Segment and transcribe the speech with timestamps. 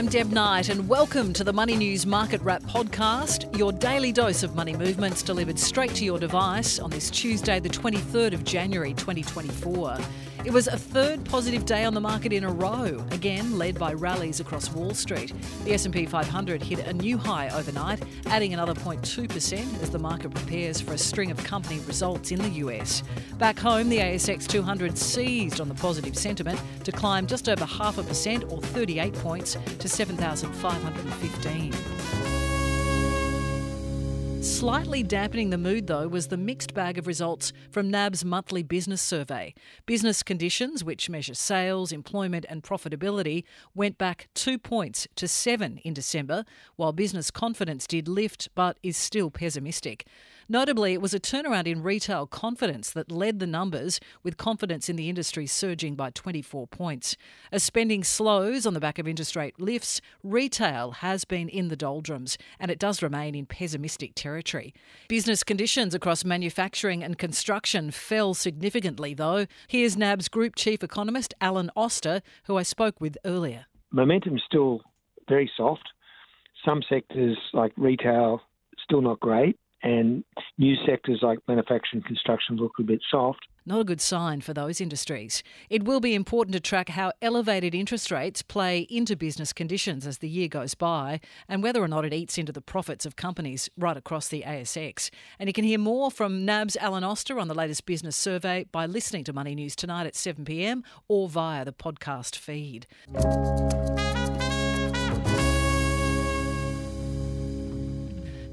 [0.00, 4.42] I'm Deb Knight, and welcome to the Money News Market Wrap podcast, your daily dose
[4.42, 8.94] of money movements delivered straight to your device on this Tuesday, the 23rd of January
[8.94, 9.98] 2024.
[10.42, 13.92] It was a third positive day on the market in a row, again led by
[13.92, 15.34] rallies across Wall Street.
[15.64, 20.80] The S&P 500 hit a new high overnight, adding another 0.2% as the market prepares
[20.80, 23.02] for a string of company results in the US.
[23.36, 27.98] Back home, the ASX 200 seized on the positive sentiment to climb just over half
[27.98, 32.29] a percent or 38 points to 7,515.
[34.60, 39.00] Slightly dampening the mood, though, was the mixed bag of results from NAB's monthly business
[39.00, 39.54] survey.
[39.86, 45.94] Business conditions, which measure sales, employment, and profitability, went back two points to seven in
[45.94, 46.44] December,
[46.76, 50.06] while business confidence did lift but is still pessimistic.
[50.52, 54.96] Notably, it was a turnaround in retail confidence that led the numbers, with confidence in
[54.96, 57.16] the industry surging by 24 points.
[57.52, 61.76] As spending slows on the back of interest rate lifts, retail has been in the
[61.76, 64.74] doldrums, and it does remain in pessimistic territory.
[65.06, 69.46] Business conditions across manufacturing and construction fell significantly, though.
[69.68, 73.66] Here's NAB's Group Chief Economist, Alan Oster, who I spoke with earlier.
[73.92, 74.80] Momentum's still
[75.28, 75.90] very soft.
[76.64, 78.40] Some sectors, like retail,
[78.84, 80.24] still not great and
[80.58, 83.40] new sectors like manufacturing and construction look a bit soft.
[83.66, 85.42] Not a good sign for those industries.
[85.68, 90.18] It will be important to track how elevated interest rates play into business conditions as
[90.18, 93.68] the year goes by and whether or not it eats into the profits of companies
[93.76, 95.10] right across the ASX.
[95.38, 98.86] And you can hear more from NAB's Alan Oster on the latest business survey by
[98.86, 102.86] listening to Money News tonight at 7pm or via the podcast feed.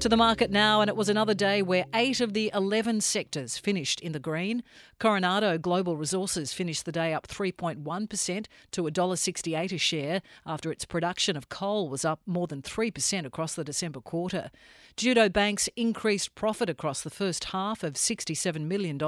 [0.00, 3.58] To the market now, and it was another day where eight of the 11 sectors
[3.58, 4.62] finished in the green.
[5.00, 11.36] Coronado Global Resources finished the day up 3.1% to $1.68 a share after its production
[11.36, 14.52] of coal was up more than 3% across the December quarter.
[14.96, 19.00] Judo Bank's increased profit across the first half of $67 million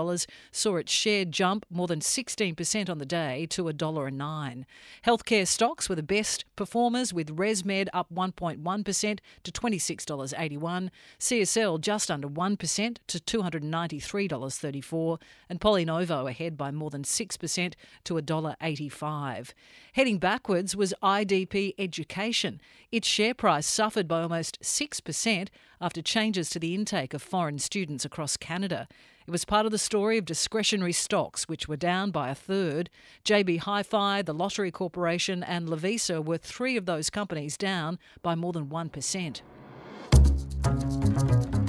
[0.53, 4.65] saw its share jump more than 16% on the day to $1.09.
[5.05, 10.80] Healthcare stocks were the best performers, with ResMed up 1.1% to $26.81,
[11.19, 17.75] CSL just under 1% to $293.34, and PolyNovo ahead by more than 6%
[18.05, 19.53] to $1.85.
[19.95, 22.61] Heading backwards was IDP Education.
[22.93, 25.49] Its share price suffered by almost 6%
[25.81, 28.89] after changes to the intake of foreign students across Canada.
[29.27, 32.91] It was part of the story of discretionary stocks, which were down by a third.
[33.25, 38.35] JB Hi Fi, the Lottery Corporation, and Lovisa were three of those companies down by
[38.35, 39.43] more than 1%.
[40.21, 41.60] Thank you.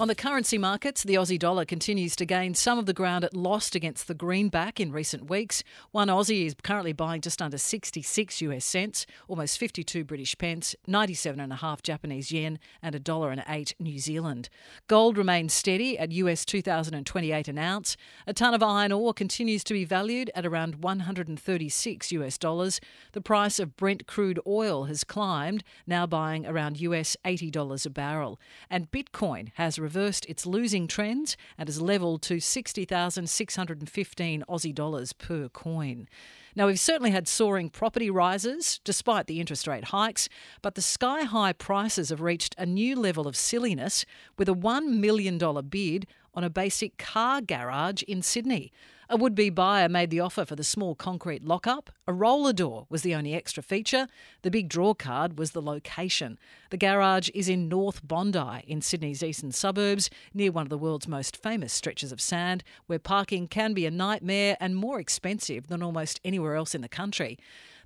[0.00, 3.34] On the currency markets, the Aussie dollar continues to gain some of the ground it
[3.34, 5.64] lost against the greenback in recent weeks.
[5.90, 11.40] One Aussie is currently buying just under 66 US cents, almost 52 British pence, 97
[11.40, 14.48] and a half Japanese yen, and a dollar and eight New Zealand.
[14.86, 17.96] Gold remains steady at US 2028 an ounce.
[18.24, 22.80] A ton of iron ore continues to be valued at around 136 US dollars.
[23.14, 28.38] The price of Brent crude oil has climbed, now buying around US $80 a barrel.
[28.70, 35.48] And Bitcoin has reversed its losing trends and has levelled to 60,615 Aussie dollars per
[35.48, 36.06] coin.
[36.54, 40.28] Now, we've certainly had soaring property rises despite the interest rate hikes,
[40.60, 44.04] but the sky high prices have reached a new level of silliness
[44.36, 45.38] with a $1 million
[45.70, 46.06] bid
[46.38, 48.70] on a basic car garage in Sydney.
[49.10, 51.90] A would be buyer made the offer for the small concrete lockup.
[52.06, 54.06] A roller door was the only extra feature.
[54.42, 56.38] The big draw card was the location.
[56.70, 61.08] The garage is in North Bondi, in Sydney's eastern suburbs, near one of the world's
[61.08, 65.82] most famous stretches of sand, where parking can be a nightmare and more expensive than
[65.82, 67.36] almost anywhere else in the country.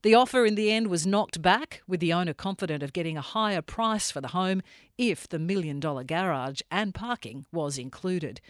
[0.02, 3.20] The offer in the end was knocked back, with the owner confident of getting a
[3.20, 4.60] higher price for the home
[4.98, 8.40] if the million dollar garage and parking was included.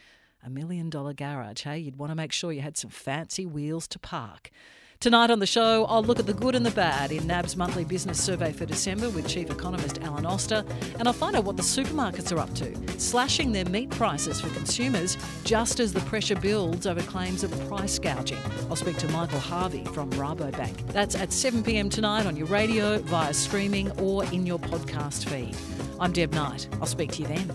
[0.42, 1.78] A million dollar garage, hey?
[1.78, 4.50] You'd want to make sure you had some fancy wheels to park.
[5.02, 7.84] Tonight on the show, I'll look at the good and the bad in NAB's monthly
[7.84, 10.65] business survey for December with Chief Economist Alan Oster,
[11.00, 14.48] and I'll find out what the supermarkets are up to, slashing their meat prices for
[14.50, 18.38] consumers just as the pressure builds over claims of price gouging.
[18.71, 20.92] I'll speak to Michael Harvey from Rabobank.
[20.92, 25.56] That's at 7 pm tonight on your radio, via streaming, or in your podcast feed.
[25.98, 26.68] I'm Deb Knight.
[26.80, 27.50] I'll speak to you then.